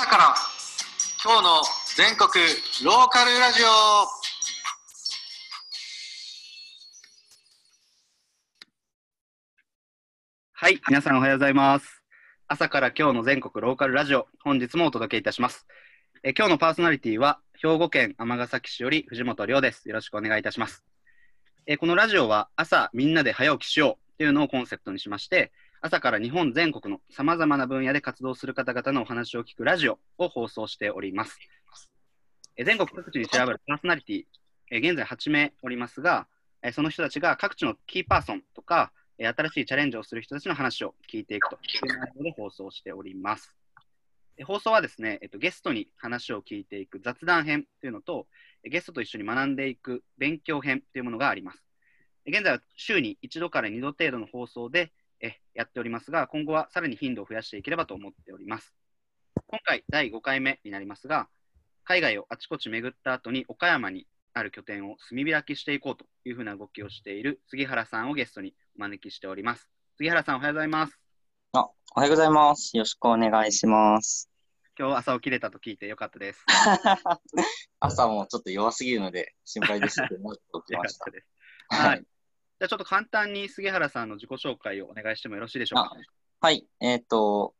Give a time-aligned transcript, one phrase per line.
[0.00, 0.34] 朝から
[1.22, 1.62] 今日の
[1.94, 2.30] 全国
[2.86, 3.66] ローカルラジオ
[10.54, 12.02] はい、皆さんおはようございます。
[12.48, 15.66] 朝から今日の全国ローカルラジオ、本日もお届けいたします。
[16.22, 19.86] え今日のパーソナリティは、兵庫県尼崎市より藤本亮です。
[19.86, 20.82] よろしくお願いいたします。
[21.66, 25.52] えこのラジオは、朝みんなで早起きしようというのをコンセプトにしまして、
[25.82, 31.38] 朝から日本全国のさまざまな分野で活動する方々のお話を聞くラジオを放送しております。
[32.54, 34.24] え全国各地に調べるパーソナリティ、
[34.70, 36.26] え現在8名おりますが、
[36.62, 41.58] えその人たちが各地のキーパーソンとか、え新しいチャレンジをする人たちの話を聞いていくとい
[41.90, 43.56] う内容で放送しております。
[44.36, 48.26] え放送はですね、えっと、ゲストに話を聞いていく雑談編というのと、
[48.64, 51.64] ゲストと一緒に学んでいく勉強編というものがあります。
[52.26, 58.74] 現在は週に1度から2度程度の放送でえやっておりますが、今後はさらに頻度を増やしていければと思っております。
[59.46, 61.28] 今回第5回目になりますが、
[61.84, 69.68] 海外をあちこち巡った後に岡山にある拠点を炭開きしていこうというふうな動きをしている杉原さんをゲストにお招きしております。
[69.96, 70.98] 杉原さん、おはようございます。
[71.52, 72.76] あ、おはようございます。
[72.76, 74.30] よろしくお願いします。
[74.78, 76.44] 今日朝起きれたと聞いてよかったです。
[77.80, 81.06] 朝もちょっと弱すぎるので心配でしたけど、もうちょっと起きました。
[81.76, 82.04] はい。
[82.60, 85.96] じゃあちょっと簡単に杉原さんの自己紹介をお願いしてもよろしいでしょうか？
[86.42, 87.54] はい、えっ、と、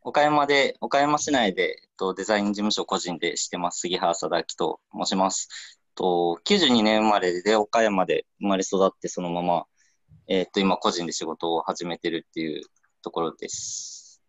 [0.00, 5.78] 岡山で、岡山市内で、えっと、デザイン事務所個人でしてます、杉原貞明と申します。
[5.94, 9.64] と92年生まれで岡山で生まれ育ってそのまま、
[10.26, 12.62] えっと、今個人で仕事を始めてるっていう
[13.02, 14.22] ところです。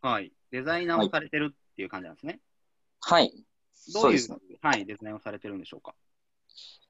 [0.00, 0.32] はい。
[0.52, 2.38] デザイナーをされてるっていう感じなんですね。
[3.00, 3.32] はい。
[3.92, 4.58] どいうそううね。
[4.62, 5.96] はい、デザインをされてるんでしょうか？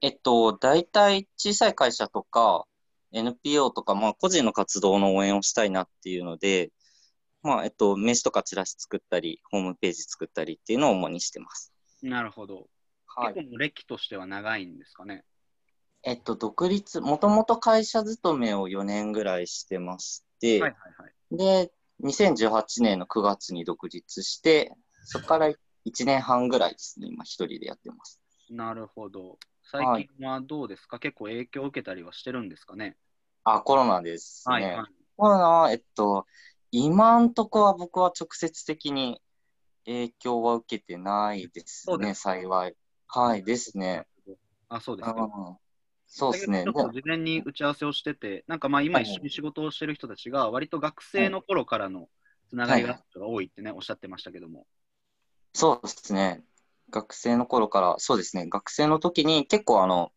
[0.01, 2.65] えっと、大体小さい会社とか
[3.13, 6.71] NPO とか、まあ、個人の活動の応援をしたいなっていうので、
[7.41, 11.73] まあ、えっと、名刺とかチラシ作ったり、ホームページ作ったりっていうのを主にしてます。
[12.01, 12.67] なるほど。
[13.05, 13.33] はい。
[13.33, 15.23] 結構歴としては長いんですかね？
[16.03, 21.37] えっと、独立、もともと会社勤めを4年ぐらいしてまして、はいはいはい。
[21.37, 21.71] で、
[22.03, 24.73] 2018年の9月に独立して、
[25.05, 25.55] そこから1
[26.05, 28.19] 年半ぐらいですね、今一人でやってます。
[28.49, 29.37] なるほど。
[29.63, 32.97] 最近はどうですか、結構影響を受けたりはしてるんですかね？
[33.43, 34.53] あ、コロナですね。
[34.53, 34.85] はいはい。
[35.17, 36.25] コロナは、えっと、
[36.71, 39.21] 今んとこは僕は直接的に
[39.85, 42.75] 影響は受けてないですね、す幸い。
[43.07, 44.07] はい、ですね。
[44.69, 45.23] あ、そうですか。
[45.23, 45.57] うん
[46.15, 46.63] そうですね。
[46.65, 52.07] 事前に打ち合わせをしてて、なんかまあ今はい一緒に仕事をしてる人たちが、割と学生の頃からの
[52.49, 54.67] つながりが多いってね、おっしゃってましたけども。
[55.53, 56.43] そうですね。
[56.91, 58.47] 学生の頃から、そうですね。
[58.47, 60.11] 学生の時に結構あの、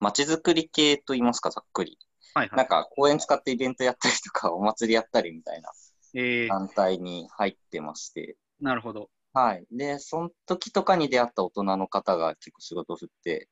[0.00, 1.98] 街づくり系と言いますか、ざっくり。
[2.36, 2.56] はいはい。
[2.58, 5.70] なんか公園使ってイベントやったりとか、 お祭りやったりみたいな
[6.14, 8.36] えー、団体に入ってまして。
[8.60, 9.08] なるほど。
[9.32, 9.64] はい。
[9.70, 13.48] で、その時とかに出会った大人の方が結構仕事を振って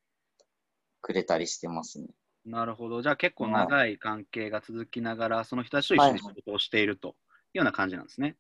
[1.01, 2.09] くれたりしてますね。
[2.45, 3.01] なるほど。
[3.01, 8.37] じゃあ結構長い関係が続きながら、その人たちと一緒に仕事をしているというような感じなんですね。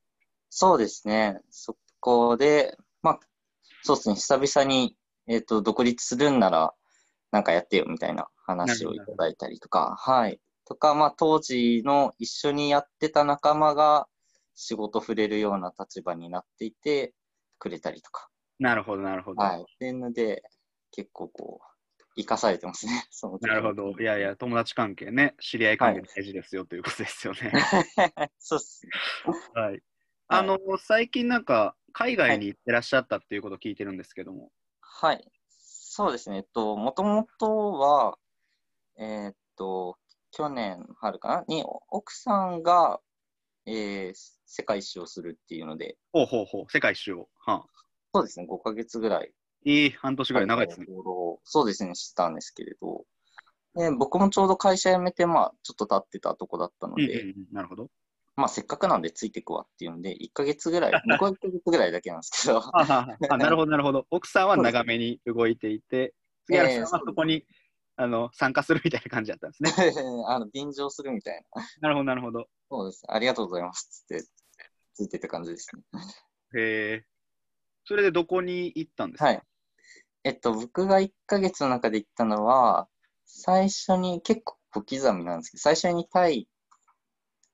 [0.51, 1.41] そうですね。
[1.49, 3.21] そこで、まあ、
[3.83, 4.15] そうですね。
[4.17, 4.95] 久々に、
[5.27, 6.75] えっ、と、独立するんなら、
[7.31, 10.41] なんかやってよみたいな話をいただいたりとか、はい。
[10.67, 14.07] とか、まあ、当時の一緒にやってた仲間が
[14.55, 17.13] 仕事触れるような立場になっていて
[17.59, 18.29] くれたりとか、
[18.59, 19.43] なるほど、なるほど。
[19.43, 19.63] はい。
[19.63, 20.43] っていうので、
[20.93, 22.93] 結構こう、生かされてますね。
[23.11, 23.91] その時なるほど。
[24.01, 27.53] いやいや、友達関係ね、知り合い関係大事ですよということですよね。
[28.39, 28.93] そうっすね。
[29.55, 29.83] はい。
[30.29, 34.51] あの、最近なんか、海外に行ってらっしゃったっていうことを聞いてるんですけども。
[34.81, 35.31] はい。
[35.49, 36.39] そうですね。
[36.39, 38.17] えっと、もともとは、
[38.99, 39.97] えーっと、
[40.31, 41.45] 去年春かな？
[41.49, 43.01] に、奥さんが、
[43.67, 47.29] えー世界一周をするっていうので、ほうほうほう、世界一周を。
[47.41, 47.67] はあ、
[48.15, 49.33] そうですね、5ヶ月ぐらい。
[49.65, 50.87] いい、半年ぐらい長いですね。
[51.43, 53.05] そうですね、してたんですけれど、
[53.75, 57.89] で僕もちょうど会社辞めて、まあ、ちょっと経ってたとこだったので、うんうんうん、なるほど。
[58.37, 64.07] まあ、せっかくなんでついてくわっていうので、1ヶ月ぐらい、僕は1ヶ月ぐらいだけなんですけど、あははあなるほど、なるほど。
[64.11, 66.15] 奥さんは長めに動いていて、
[66.47, 67.47] 杉原さんはそこに、
[67.97, 69.71] あの参加するみたいな感じだったんですね。
[70.27, 71.63] あの便乗するみたいな。
[71.81, 72.49] なるほど、なるほど。
[72.69, 73.05] そうです。
[73.09, 74.05] ありがとうございます。
[74.09, 74.25] つって、
[74.95, 75.83] ついてった感じですね。
[76.61, 77.07] へえ。
[77.85, 79.27] それでどこに行ったんですか？
[79.27, 79.43] はい。
[80.25, 82.89] えっと、僕が1ヶ月の中で行ったのは、
[83.27, 86.49] 最初に結構小刻みなんですけど、最初にタイ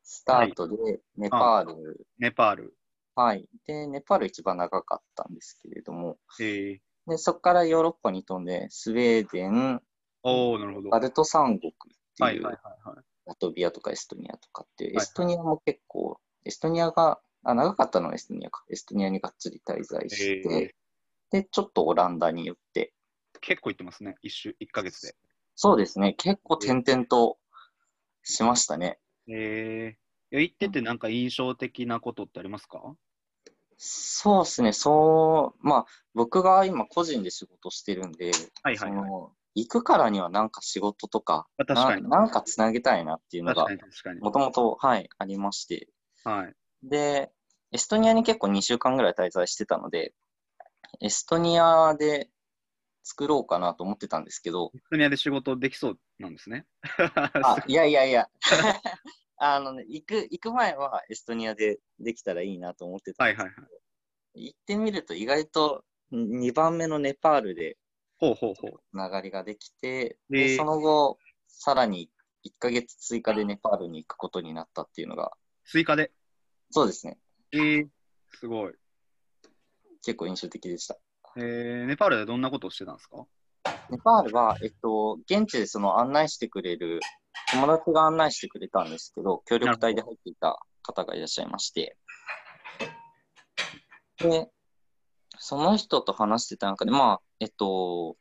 [0.02, 2.76] スタートで、ネパール、ネパール。
[3.14, 3.48] はい。
[3.66, 6.80] で、ネパール一番長かったんですけれども、へえ。
[7.06, 9.82] で、そこからヨーロッパに飛んで、スウェーデン、
[10.22, 10.90] おおなるほど。
[10.90, 13.04] バルト三国っていう、はいはいはいはい。
[13.26, 18.64] ラトビアとかエストニアとかっていう、はいエストニアも結構、エストニアがあ長かったのはエストニアか。
[18.70, 20.74] エストニアにがっつり滞在して、
[21.30, 22.92] で、ちょっとオランダに寄って、
[23.40, 24.16] 結構行ってますね。
[24.22, 25.14] 一週、一ヶ月で。
[25.54, 27.38] そうですね、結構転々と
[28.22, 28.98] しましたね。
[29.28, 32.94] えー、行っててなんか印象的なことってありますか？
[33.76, 38.32] そうですね、そう、まあ、僕が今個人で仕事してるんで、
[38.62, 39.00] はいはいはい。
[39.00, 42.02] その行くからにはなんか仕事とか、あ確かに。
[42.02, 43.66] ななんかつなげたいなっていうのが。
[44.20, 45.88] もともと、はい、ありまして、
[46.24, 46.54] はい。
[46.82, 47.30] で、
[47.72, 50.14] エストニアに結構2週間ぐらい滞在してたので、
[51.00, 52.30] エストニアで
[53.02, 56.66] 作ろうかなと思ってたんですけど、エストニアで仕事できそうなんですね。
[57.42, 58.28] あ、いやいやいや、
[59.38, 63.68] あのね、行く、行く前はエストニアでできたらいいなと思ってたんですけど、はいはいは
[64.34, 64.44] い。
[64.46, 67.76] 行ってみると意外と2番目のネパールで
[68.20, 68.80] ほうほうほう。
[68.90, 71.18] つながりができて、でで、その後、
[71.48, 72.10] さらに
[72.46, 75.32] 1ヶ月追加でネパールに行くことになったっていうのが、
[75.64, 76.12] 追加で？
[76.70, 77.18] そうですね、
[77.52, 77.88] えー、
[78.30, 78.74] すごい。
[80.02, 80.96] 結構印象的でした。
[81.36, 83.24] えー、ネパールでどんなことをしてたんですか？
[83.90, 87.00] ネパールは、えっと、現地でその案内してくれる、
[87.52, 91.96] 友達が案内してくれたんですけど、協力隊で入っていた方がいらっしゃいまして、
[94.18, 94.48] で、
[95.38, 98.16] その人と話してた中で、まあ、えっと、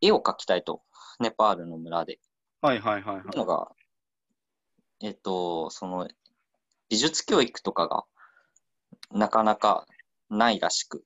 [0.00, 0.82] 絵を描きたいと、
[1.18, 2.20] ネパールの村で。
[2.60, 3.36] はいはいはいはい。
[3.36, 3.68] のが、
[5.02, 6.08] えっと、その、
[6.88, 8.04] 美術教育とかが
[9.10, 9.86] なかなか
[10.30, 11.04] ないらしく、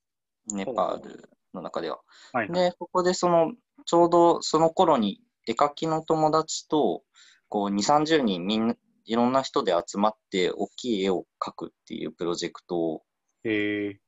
[0.52, 2.00] ネパールの中では。
[2.32, 3.54] はいはい、で、ここでその、
[3.86, 7.02] ちょうどその頃に絵描きの友達と、
[7.48, 13.02] こう、2、30人みんな、いろんな人で集まって、大きい絵を描くっていうプロジェクトを
[13.44, 13.98] え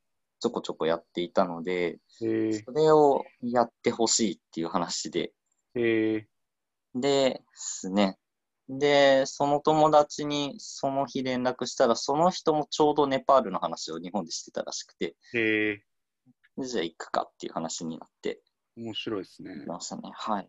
[0.40, 5.32] ちょこちょこやっていたので、ー、えー、それをやってほしいっていう話で、
[5.74, 8.18] えー、ですね。
[8.68, 15.82] で、その友達にその日連絡したら、その人もちょうどネパールの話を日本でしてたらしくて、え
[16.56, 19.64] でじゃあ行くかっていう話になってー、面白いですね。
[19.66, 20.10] ましたね。
[20.14, 20.48] はい。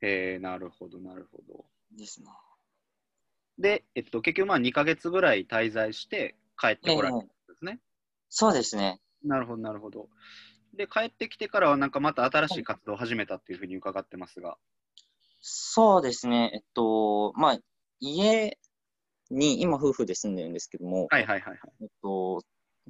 [0.00, 1.64] えー、なるほどなるほど。
[1.96, 2.28] ですね。
[3.58, 7.80] で、えっと、結局まあ2ヶ月ぐらい滞在して帰ってこられたんですね。
[8.28, 9.00] そうですね。
[9.28, 10.08] なるほどなるほど。
[10.74, 14.56] で、帰ってきてからはなんかまた新しい活動を始めたっていうふうに伺ってますが。
[15.40, 16.50] そうですね。
[16.54, 17.58] えっと、まあ、
[18.00, 18.58] 家
[19.30, 21.58] に今夫婦で住んでるんですけども、はいはいはいはい。
[21.82, 22.42] えっと、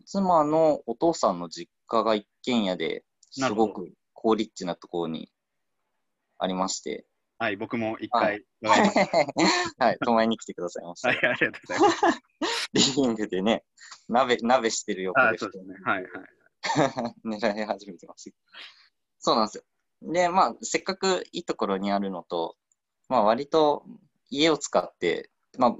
[0.06, 5.30] 妻のお父さんの実家が一軒家ですごく高立地なところに
[6.38, 7.04] ありまして、
[7.40, 8.98] はい、僕も一は回伺いまし
[9.78, 11.14] はい、泊まりに来てくださいましたた。
[11.14, 12.22] はい、ありがとうございます。
[12.74, 13.64] リビングでね、
[14.08, 15.76] 鍋、鍋してる横であそうですね。
[15.84, 16.12] はいはい。
[17.24, 18.32] 狙い始めてます。
[19.20, 19.64] そうなんですよ。
[20.12, 22.56] で、まあ、せっかくいいところにあるのと、
[23.08, 23.84] まあ、割と
[24.30, 25.76] 家を使って、ま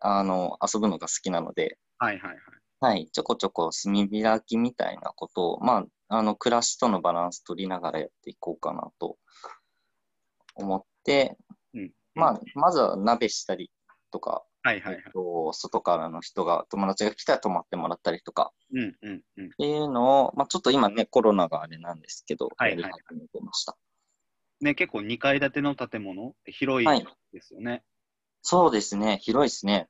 [0.00, 2.38] あ、あの、遊ぶのが好きなので、はいはいはい。
[2.80, 9.16] はい、ちょこちょこ炭開きみたいなことを、まあ、あの、暮らしとのバランス取りながらやっていこうかなと
[10.54, 11.36] 思って、
[11.74, 13.70] うんまあ、まずは鍋したり
[14.10, 15.12] とか、はいはいはいえっ。
[15.12, 19.46] と、外からの人が、友達が来たら泊まってもらったりとか、うんうんうん。
[19.46, 23.76] っていうのを、まあ、ちょっと今ね、コロナがあれなんですけど、はいはいやり始めてました。
[24.60, 27.82] ね、結構2階建ての建物、広はいいですよね。
[28.40, 29.88] そうですね、広いですね。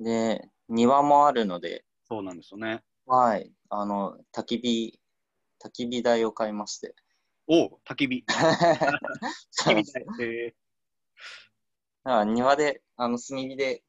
[0.00, 2.82] で、庭もあるので、そうなんですよね。
[3.06, 5.00] はい、あの、焚き火、
[5.64, 6.94] 焚き火台を買いまして。
[7.46, 8.24] おう焚き火。
[9.62, 10.04] 焚き火台。
[10.20, 10.54] え
[12.04, 13.82] だから庭で、あの、炭火で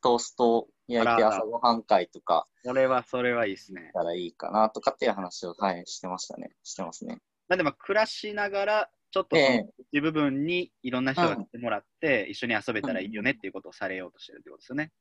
[0.00, 3.88] トーストを焼いて朝ごはん会とかー、それは、それはいいですね。
[3.88, 6.50] したらいいかなとかっていう話を、はい、してましたね。
[6.62, 7.18] してますね。
[7.48, 14.92] なんでまあ暮らしながら、ちょっとそのえ一部分にいろんな人が来てもらって、一緒に遊べたらいいよねっていうことをされようとしてるってことですよね。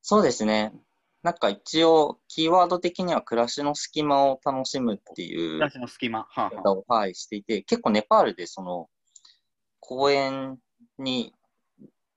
[0.00, 0.72] そうですね。
[1.24, 6.20] なんか一応、キーワード的には暮らしの隙間を楽しむっていう暮らしの隙間。
[6.20, 8.88] はあ、は方を、はい、していて、結構ネパールでその
[9.80, 10.58] 公園
[10.98, 11.34] に、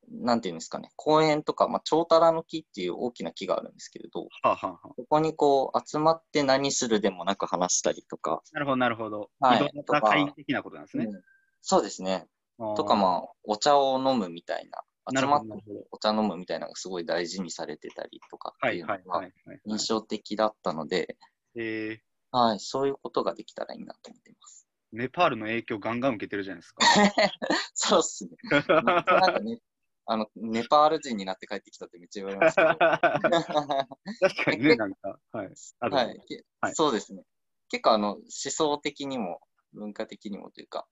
[0.10, 9.30] なんていうんですかね、公園とか、まあ、チョウタラの木っていう大きな木があるんですけれど、はあはあはあ、そこにこう集まって何するでもなく話したりとか、なるほど、なるほど。
[9.40, 11.06] はい移動の会的なことなんですね。
[11.06, 11.22] うん
[11.62, 12.28] そうですね。
[12.76, 14.82] とかまあ、お茶を飲むみたいな、
[15.16, 15.54] 集まって。
[15.92, 19.28] お茶飲むみたいなのがすごい大事にされてたりとかっはいていうのが。
[19.66, 21.18] 印象的だったので、
[21.56, 24.68] えはい、そういうことができたらいいなと思っています。
[24.94, 26.86] ー、ネパールの影響ガンガン受けてるじゃないですか。
[27.74, 28.32] そうっすね。
[28.52, 29.60] なんかね、
[30.06, 32.68] あの、ネパール人になって帰ってきたってめっちゃ言われますけど。
[32.78, 35.20] 確かにね、なんか。
[35.32, 35.48] はい。
[35.80, 37.24] はい、けはいそうですね。
[37.70, 39.42] 結構あの、思想的にも
[39.74, 40.88] 文化的にもというか、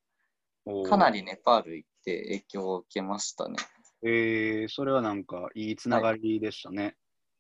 [0.90, 3.56] かなりネパール行って影響を受けましたね。
[4.04, 6.96] えー、それはなんかいいつながりでしたね。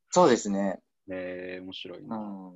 [0.09, 0.79] そうですね。
[1.11, 2.17] えー、面白いうな。
[2.17, 2.53] ん。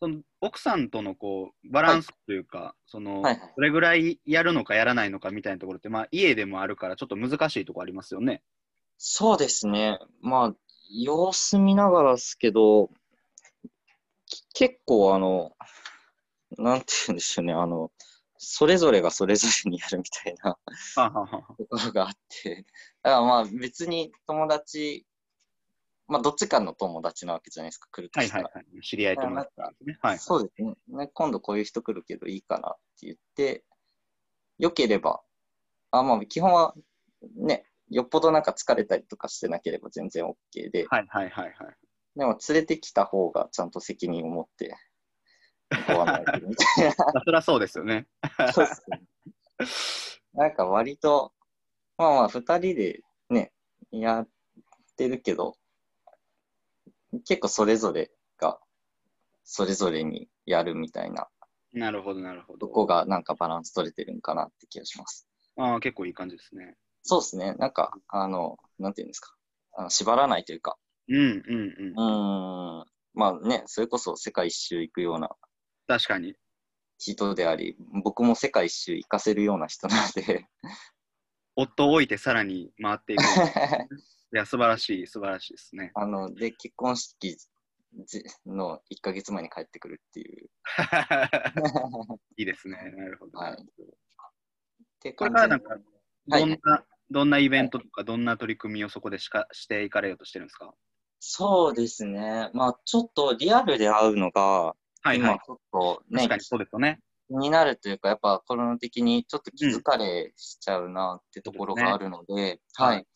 [0.00, 8.42] その奥さんとのこうバランスというか、その、はいはいどれぐらいやるのかやらないのかみたいなところって、まあ、家でもあるから、ちょっと難しいところありますよね。
[8.96, 9.98] そうですね。
[10.22, 10.54] まあ、
[10.90, 12.90] 様子見ながらですけど、
[14.26, 15.52] き結構あの、
[16.56, 17.90] なんて言うんでしょうね、あの、
[18.42, 20.56] それぞれがそれぞれにやるみたいな
[21.58, 22.64] ところがあって、
[23.02, 25.06] だからまあ別に友達、
[26.08, 28.44] まあどっちかの友達なわけじゃないですか、来るとしたら。
[28.44, 28.82] はいはいはい。
[28.82, 29.98] 知り合いとのですね。
[30.00, 30.18] はい。
[30.18, 31.10] そうですねね。
[31.12, 33.62] 今度こういう人来るけどいいかなって言って、
[34.58, 35.20] よければ、
[35.90, 36.74] あ、まあ基本は
[37.36, 41.54] ね、よっぽどなんか疲れたりとかしてなければ全然 OK で、はいはいはいはい。
[42.16, 44.74] でも連れてきた方がちゃんと責任を持って
[45.86, 48.06] ご案内するみたいまあ そりゃそうですよね。
[48.38, 48.52] な。
[48.52, 49.00] そうっすね
[50.32, 51.32] なんか割と、
[51.96, 53.52] まあまあ二人でね、
[53.90, 54.28] やっ
[54.96, 55.56] てるけど、
[57.26, 58.58] 結構それぞれが
[59.44, 61.28] それぞれにやるみたいな、
[61.72, 62.66] なるほどなるほど。
[62.66, 65.26] どこがなんかバランス取れてるんかなって気がします。
[65.56, 66.76] ああ、結構いい感じですね。
[67.02, 67.54] そうですね。
[67.54, 69.34] なんか、あの、なんていうんですか。
[69.76, 70.76] あの縛らないというか、
[71.08, 72.80] うんうんうん。
[72.80, 75.30] うーん、まあね、それこそ世界一周行くような
[75.90, 76.36] 確かに。
[76.98, 80.46] 人であり、僕も世界一周行かせるような人なので、
[81.56, 83.22] 夫を置いてさらに回っていく。
[84.32, 85.90] いや、素晴らしい、素晴らしいですね。
[85.96, 87.36] あの、で、結婚式
[88.04, 90.48] じの1ヶ月前に帰ってくるっていう。
[92.36, 92.76] いいですね。
[92.76, 93.36] なるほど。
[93.36, 93.66] はいっ
[95.00, 95.90] てこれ感じでからなんか、
[96.28, 100.72] どんな、どんなイベントとか、どんな取り組みをそこでしかしていかれようとしてるんですか？
[101.18, 102.50] そうですね。
[102.54, 105.38] まあ、ちょっとリアルで会うのが、はいはい今。
[105.38, 107.00] ちょっとね確、かにそうですよね。
[107.28, 113.06] 気になるというか、やっぱコロナ的にちょっと気疲れしちゃうなってところがあるので、ははいい。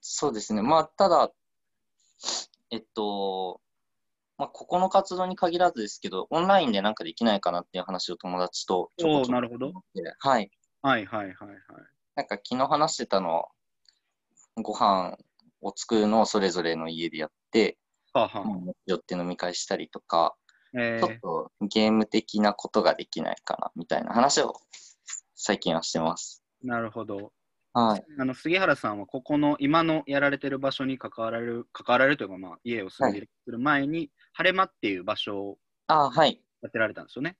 [0.00, 0.62] そうですね。
[0.62, 1.30] まあ、ただ、
[2.70, 3.60] えっと、
[4.36, 9.72] まあ、ここの活動に限らずですけど、オンラインでなんかできないかなっていう話を友達とちょこちょなるほど
[10.18, 10.50] はい。
[10.82, 11.58] はいはいはいはい。
[12.16, 13.48] なんか昨日話してたのは、
[14.56, 15.16] ご飯
[15.62, 17.78] を作るのをそれぞれの家でやって、
[18.12, 20.34] はあ、はまあって飲み会したりとか、
[20.74, 24.54] あ、えちょっとゲーム的なことができないかなみたいな話を
[25.34, 26.42] 最近はしてます。
[26.64, 27.32] ー、なるほど。
[27.72, 28.04] はい。
[28.18, 36.40] あの杉原さんはここの今のやられてる場所に関わられる関わられるというか、まあ、家を住んでいる前に、晴れ間っていう場所をあはい。
[36.62, 37.36] やってられたんですよね。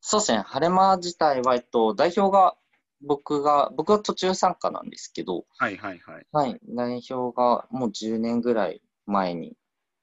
[0.00, 0.38] そうですね。
[0.46, 2.56] 晴れ間自体は、えっと、代表が、
[3.02, 6.26] 僕が、僕は途中参加なんですけど、はいはいはい。
[6.32, 6.60] はい。
[6.68, 9.56] 代表がもう10年ぐらい前に、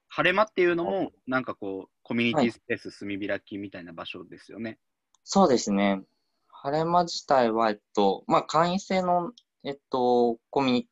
[0.10, 4.80] 晴れ間っていうのも、なんかこう、コミュニティスペース住み開きみたいな場所ですよね。
[5.26, 6.02] そうですね。
[6.48, 9.34] 晴れ間自体は、えっと、まあ、会員制の、
[9.66, 10.88] えっと、コミュニ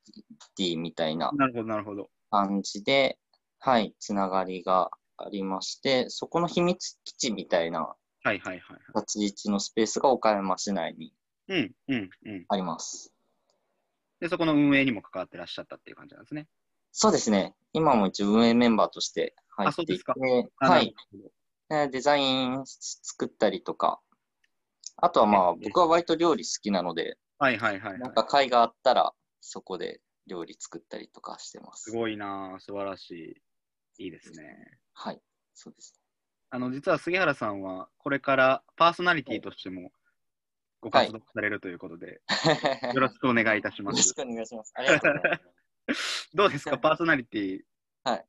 [0.58, 2.10] ティみたいななるほどなるほど。
[2.32, 3.18] 感じで、
[3.60, 8.80] はい、つながりがありまして、そこの秘密基地みたいなはいはいはいはい。
[8.96, 11.14] 立ち位置のスペースが岡山市内に
[11.48, 12.46] うんうんうん。
[12.50, 13.14] あります。
[14.20, 16.50] で、そこの運営にも関わってらっしゃったっていう感じなんですね。
[16.98, 17.54] そうですね。
[17.74, 20.04] 今も一応運営メンバーとして入っていて、
[20.62, 20.70] は。
[20.70, 20.96] ない
[21.92, 24.00] デザイン作ったりとか、
[24.96, 28.14] あとはまあ、え僕は割と料理好きなので、はいはいはい、はいなん。
[28.14, 31.98] か会があったら、そこで料理作ったりとかしてますす。
[31.98, 33.12] ごいなぁ、素晴らし
[34.00, 34.06] い。
[34.06, 34.56] いいですね。
[34.94, 35.22] はい。
[35.54, 36.00] そうです。
[36.50, 39.92] あの、実は杉原さんは、これからパーソナリティとしても
[40.80, 42.22] ご活動されるということで、
[42.94, 44.16] よろしくお願いいたしますよろし。
[44.16, 44.72] くお願いします。
[44.75, 45.65] ありがとうございます。
[46.34, 47.60] どうですか、パーソナリティ。
[48.04, 48.25] はい。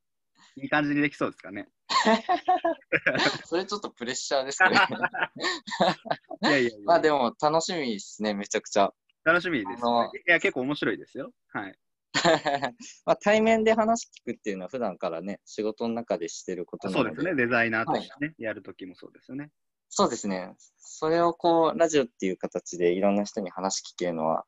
[0.56, 1.68] いい感じにできそうですかね？
[3.44, 4.70] それちょっとプレッシャーですね。
[6.42, 8.92] いやいやいやまあでも楽しみですね、めちゃくちゃ。
[9.24, 10.10] 楽しみです、ね。
[10.26, 11.32] いや、結構面白いですよ。
[11.52, 11.78] はい。
[13.04, 17.08] まあ対面で話聞くっていうのは普段からね、仕事の中でしてることなので。
[17.10, 17.34] そうですね。
[17.34, 19.50] デザイナーとしてね、やるときもそうですよね。
[19.88, 20.54] そうですね。
[20.78, 24.44] それをこう、ラジオっていう形でいろんな人に話聞けるのは、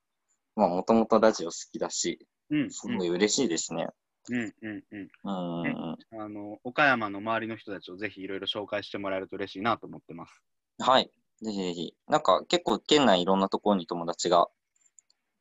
[0.56, 2.70] まあもともとラジオ好きだし、うん。
[2.70, 3.88] すごい嬉しいですね。
[4.30, 5.08] うんうんうん。
[5.24, 5.66] うん。
[5.66, 10.42] うんあの、岡山の周りの人たちをぜひいろいろ紹介してもらえると嬉しいなと思ってます。
[10.78, 11.10] はい。
[11.42, 11.94] ぜひぜひ。
[12.08, 14.48] なんか結構県内いろんなところに友達が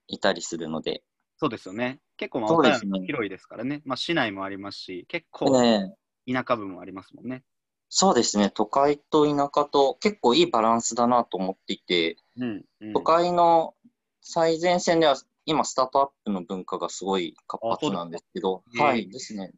[0.07, 1.03] いたりするので。
[1.37, 1.99] そうですよね。
[2.17, 3.81] 結構、まあ、岡山広いですからね。
[3.85, 5.93] まあ、市内もありますし、結構、ね
[6.29, 7.43] 田舎部もありますもんね。
[7.89, 8.49] そうですね。
[8.49, 12.93] 都会と田舎と結構いいバランスだなと思っていて、うん、うん。
[12.93, 13.73] 都会の
[14.21, 15.15] 最前線では
[15.47, 19.51] 今スタートアップの文化がすごい活発なんですけど、はい、ですね。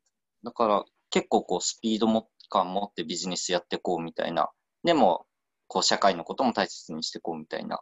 [0.43, 4.49] だから結構こうスピードも感持ってビジネスやっていこうみたいな、
[4.83, 5.25] でも
[5.67, 7.79] こう社会のことも大切にしていこうみたいな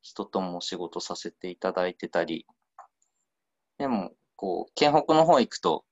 [0.00, 2.46] 人とも仕事させていただいてたり、
[3.78, 5.84] でもこう県北の方行くと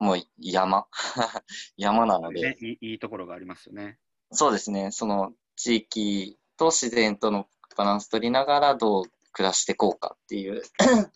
[0.00, 0.86] もう山。
[1.76, 3.98] 山なので、ねいい、いいところがありますよね。
[4.32, 9.04] そうですね、その地域と自然とのバランス取りながらどう
[9.38, 10.62] 暮らしていこうかっていう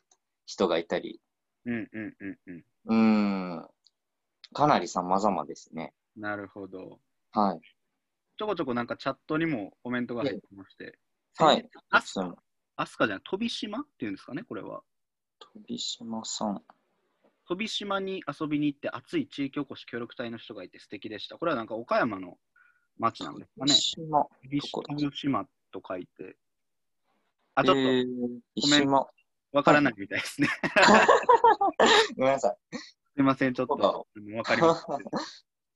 [0.46, 1.20] 人がいたり、
[1.66, 2.64] うんうんうんうん。
[2.84, 3.68] うーん、
[4.54, 5.92] かなり様々ですね。
[6.16, 7.00] なるほど。
[7.32, 7.60] はい。
[8.38, 11.00] ちょこちょこなんかチャットにもコメントが入ってまして。
[11.36, 11.68] はい。
[11.90, 12.36] アスその
[12.76, 14.82] アスカじゃない、飛島っていうんですかね、これは。
[15.40, 16.62] 飛島さん。
[17.48, 21.38] 飛島に遊びに行って熱い地域おこし協力隊の人がいて素敵でした。
[21.38, 22.38] これはなんか岡山の
[22.98, 23.80] 町なんですかね飛。
[23.80, 24.28] 島。
[24.96, 26.36] 飛島と書いて。
[27.54, 28.06] あ、ちょっとえー、
[28.56, 29.06] 飛島。
[29.52, 30.48] わからないみたいですね。
[32.16, 32.76] ごめんなさい。
[32.76, 34.86] すいません、ちょっとうんわかります。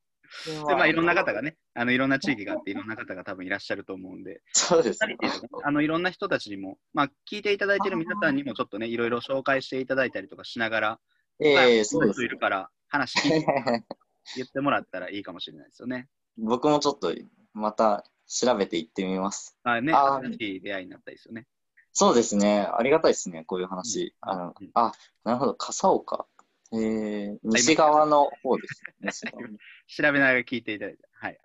[0.66, 5.16] で、まあ、いろんな方がね、あのいろんな地域があって、いろんな方が多分いらっしゃると思うんで、そうですね
[5.62, 11.00] あのいろんな人たちにも、まあ、聞いていただいている皆さんにもちょっとね、いろいろ紹介していただいたりとかしながら、
[11.38, 12.38] ええそうですね人いる。
[12.38, 13.46] から、話聞いて
[14.36, 16.08] 言ってもらったらいいかもしれないですよね。
[16.38, 17.14] 僕もちょっと
[17.52, 18.04] また
[18.40, 19.56] 調べていってみます。
[19.62, 21.46] あね、あー新しい出会いになったりですよね。
[21.92, 22.60] そうですね。
[22.72, 23.44] ありがたいですね。
[23.44, 24.14] こういう話。
[24.24, 24.92] うんあのうん、あ、
[25.24, 25.54] なるほど。
[25.54, 26.26] 笠岡。
[26.72, 28.62] えー、西側の方で
[29.12, 29.32] すね。
[29.86, 31.02] 調べながら聞いていただいて。
[31.12, 31.38] はい。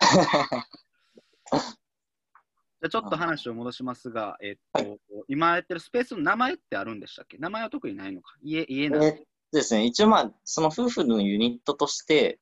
[2.80, 7.36] じゃあちょっと話を戻しますが、えっと、今やってるスペースの名前ってあるんでしたっけ？
[7.36, 8.36] 名前は特にないのか？
[8.40, 9.84] 家、家なんえーですね。
[9.84, 12.38] 一応まあ、その夫婦のユニットとして、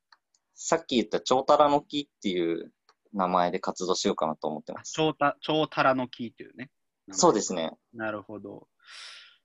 [0.55, 2.73] さっき言った長太郎の木っていう
[3.17, 4.93] 名前で活動しようかなと思ってます。
[4.93, 6.71] 超た超たらの木というね。
[7.13, 7.73] そうですね。
[7.95, 8.69] なるほど。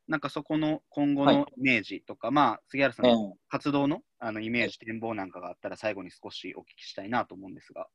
[0.07, 7.87] なんかそこの今後はいのイメージとか、まあ、杉原さんえの活動のあのイメージ、展望なんかがあったら最後に少しお聞きしたいなと思うんですが。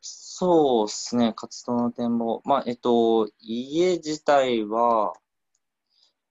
[0.00, 2.40] そうですね、活動の展望。
[2.44, 5.12] まあ、えっと、家自体は、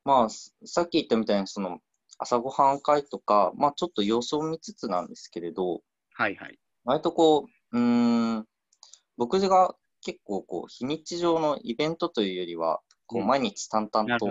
[0.03, 1.79] まあ、すさっき言ったみたいに、その、
[2.17, 5.81] 朝ごはん会とか、まあ、ちょっと様子を見つつなんですけれど、
[6.13, 6.59] はいはい。
[6.83, 8.47] 割とこう、うーん、
[9.19, 14.27] 僕が結構こう、非日常のイベントというよりは、こう、うん毎日淡々と。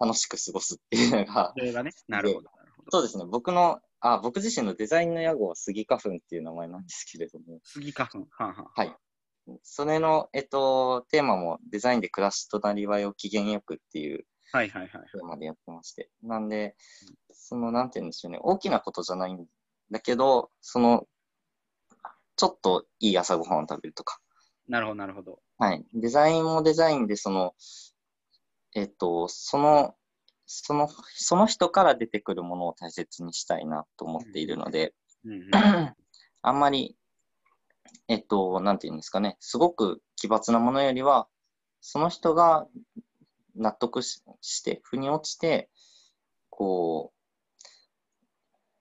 [0.00, 2.90] 楽しく過ごすっていうのが、それがね、なるほど、なるほど。
[2.90, 8.18] そうですね、僕の、あ、僕自身のデザインの屋号は杉花粉っていう名前なんですけれども、杉花粉。
[8.18, 8.96] はあ、はあ、はい。
[9.62, 14.90] それの、えっと、テーマもデザインで暮らしとなりわいを機嫌よくっていうはいはいはい。
[14.90, 16.10] テーマでやってまして。
[16.22, 16.74] なんで、
[17.30, 19.46] その、なんて言うんでしょうね、大きなことじゃないん
[19.90, 21.06] だけど、その、
[22.36, 24.18] ちょっといい朝ごはんを食べるとか。
[24.68, 25.40] なるほど、なるほど。
[25.58, 25.84] はい。
[25.94, 27.54] デザインもデザインで、その、
[28.74, 29.94] えっと、その、
[30.46, 34.94] その、その人から出てくるものを大切にしたいなと思っているので、
[35.24, 35.50] うんうん、
[36.42, 36.96] あんまり、
[38.08, 41.28] えっと、なんていうんですかね、すごく奇抜なものよりは、
[41.80, 42.66] その人が
[43.54, 45.68] 納得しして、腑に落ちて、
[46.50, 47.16] こう、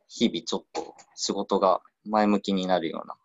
[0.07, 3.15] 日々ちょっと仕事が前向きになるような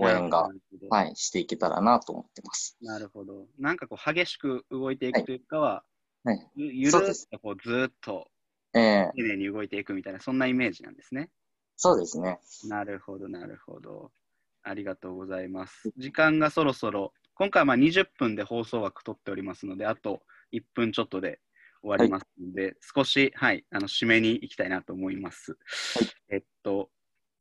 [0.00, 0.48] 応援が、
[0.88, 2.76] はい、していけたらなと思ってます。
[2.80, 3.46] なるほど。
[3.58, 5.84] なんかこう、激しく動いていくというかは、
[6.24, 8.28] はいゆゆるっとこうずーっと
[8.74, 11.30] ええ丁寧に動いていくみたいな、そんなイメージなんですね。
[11.76, 12.38] そうですね。
[12.68, 14.12] なるほど、なるほど。
[14.62, 15.90] ありがとうございます。
[15.96, 20.20] 時間がそろそろ、今回はまあ20分で放送枠取っておりますので、あと
[20.52, 21.40] 1分ちょっとで
[21.82, 25.52] 終わりますので、少し、はい、あの締めに行きたいなと思います。
[25.52, 25.56] は
[26.04, 26.90] いえっと、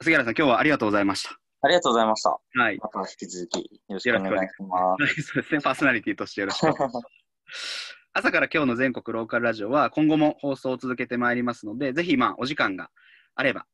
[0.01, 1.37] 杉原さん、今日はありがとうございました。
[1.61, 2.29] ありがとうございました。
[2.29, 2.77] はい。
[2.77, 7.95] また引き続きよろしくお願いしまそうですね、パーソナリティとしてよろしくお願いします。
[8.13, 12.89] 朝から今日の全国ローカルラジオは今後も放送を続けてまいりますので、ぜひまあお時間が
[13.35, 13.65] あれば、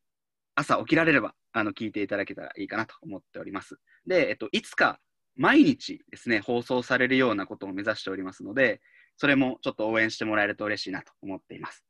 [0.55, 3.77] 朝起きられればあの聞いていただけたらいいかなと思っております。
[4.05, 4.99] で、えっと、いつか
[5.35, 8.81] 毎日ですね、放送されるようなことを目指しておりますので、
[9.17, 11.85] それもちょっと応援してもらえると嬉しいなと思っています。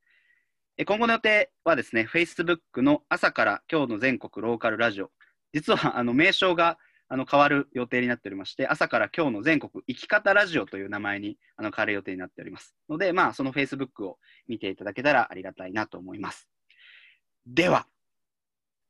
[0.77, 5.11] え今後の予定はですね、Facebook の朝から今日の全国ローカルラジオ、
[5.55, 12.75] 実はあの名称があの変わる予定になっておりまして、朝から今日の全国生き方ラジオという名前にあの変わる予定になっております。
[12.89, 14.17] ので、まあ、その Facebook を
[14.49, 16.49] 見ていただけたらありがたいなと思います。
[17.47, 17.87] では、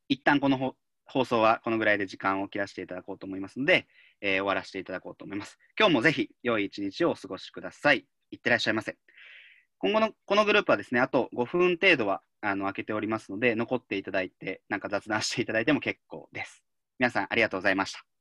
[0.09, 0.75] 一旦この
[1.05, 3.85] 放送はこのぐらいで時間を切らせていただこうと思いますので、
[4.21, 5.59] えー終わらせていただこうと思います。
[5.79, 8.07] 今日もぜひ良い一日をお過ごしください。
[8.31, 8.97] いってらっしゃいませ。
[9.77, 16.63] 今後のこのグループはですね、あと5分程度はあの開けておりますので、残っていただいて、なんか雑談していただいても結構です。
[16.99, 18.14] 皆さんありがとうございました。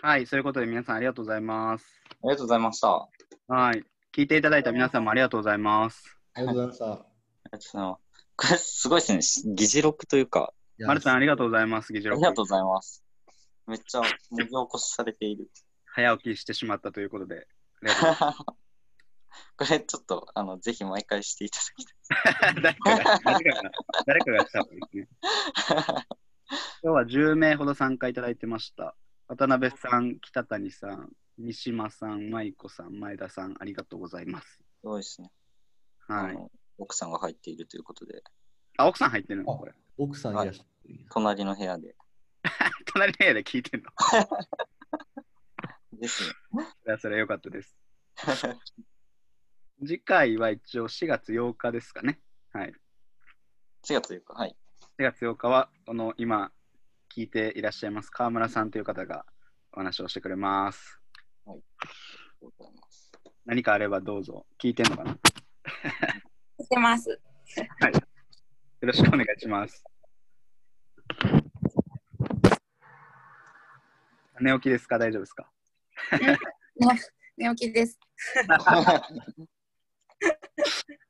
[0.00, 1.84] はい、そういうことで皆さんありがとうございます。
[2.08, 2.88] ありがとうございました。
[2.88, 3.08] あ
[3.48, 3.84] はい。
[4.14, 6.16] 聞いていただいた皆さんもありがとうございます。
[6.34, 7.08] ありがとうございました。
[7.48, 8.00] りがとうございます。
[8.36, 9.54] これすごいですね。
[9.56, 13.04] 議事録というか、まるちゃんありがとうございます、議事録ありがとうございます。
[13.66, 15.50] めっちゃ文字起こしされている。
[15.86, 17.48] 早起きしてしまったということで。
[17.82, 18.34] ありがとうござい
[19.56, 22.76] これちょっと、あの、ぜひ毎回していただきたい。
[22.80, 23.70] ます誰かが、誰かが、
[24.06, 26.06] 誰かがした方がいいですね。
[26.82, 28.94] 今日は10名ほど参加いただいてました。
[29.28, 34.48] 渡辺さん、北谷さん、三島さん、舞子さん、前田さん、ありがとうございます。
[34.54, 35.30] すごいですね。
[36.06, 36.38] はい。
[36.78, 38.22] 奥さんが入っているということで、
[38.78, 39.56] あ、奥さん入ってるの？
[39.56, 39.74] これ。
[39.98, 40.98] 奥さんいらっしゃる。
[41.10, 41.94] 隣の部屋で。
[42.86, 43.90] 隣の部屋で聞いてんの？
[46.00, 46.22] です
[46.54, 46.64] ね。
[46.80, 47.76] それはそれよかったです。
[49.80, 52.18] 次回は一応4月8日ですかね。
[52.52, 52.72] はい。
[53.84, 54.56] 4月というか、はい。
[54.98, 56.50] 4月8日は、この今
[57.18, 59.26] 聞いていらっしゃいます川村さんという方が
[59.72, 61.00] お話をしてくれます。
[61.48, 61.62] ありが
[62.40, 63.12] とうございます。
[63.44, 64.46] 何かあればどうぞ。
[64.56, 65.10] 聞いてんのかな？
[65.10, 65.18] よ
[66.60, 67.20] してます。
[68.86, 69.84] ろしくお願いします。
[74.40, 75.00] 寝起きですか？
[75.00, 75.50] 大丈夫ですか？
[77.36, 77.98] 寝起きです。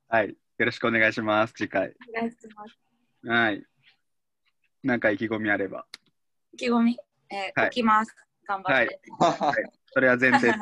[0.09, 0.29] はい。
[0.31, 1.53] よろしくお願いします。
[1.53, 1.95] 次回。
[2.17, 2.79] お願いします。
[3.29, 3.63] はい。
[4.83, 5.87] なんか意気込みあれば。
[6.53, 6.99] 意気込み、
[7.31, 8.15] えーはい起きます。
[8.47, 9.01] 頑張って。
[9.93, 10.59] それは前提です。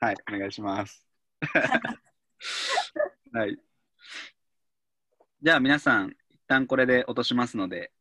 [0.00, 0.16] はい。
[0.32, 1.06] お願いします。
[3.32, 3.58] はい。
[5.42, 7.92] じゃあ皆さん、一旦これで落としますので、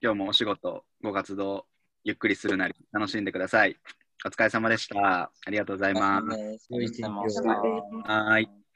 [0.00, 1.66] 今日もお仕事、ご活動、
[2.04, 3.76] ゆっくりするなり楽しんでください。
[4.24, 5.32] お疲れ様でした。
[5.46, 6.26] ありがとうございます。
[6.26, 8.67] はーい。